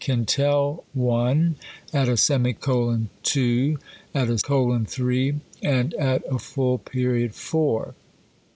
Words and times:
can 0.03 0.25
tell 0.25 0.83
one, 0.93 1.55
at 1.93 2.09
a 2.09 2.17
semicolon 2.17 3.07
two, 3.21 3.77
at 4.15 4.31
a 4.31 4.37
colon 4.37 4.83
three, 4.83 5.39
aiid 5.61 5.93
at 5.99 6.23
a 6.27 6.39
full 6.39 6.79
period 6.79 7.35
four. 7.35 7.93